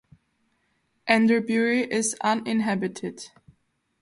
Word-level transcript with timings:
Enderbury 1.07 1.81
is 1.83 2.15
uninhabited. 2.23 3.29